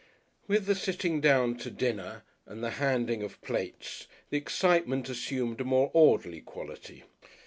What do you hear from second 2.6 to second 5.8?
the handing of plates the excitement assumed a